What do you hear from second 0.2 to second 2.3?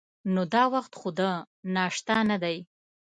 نو دا وخت خو د ناشتا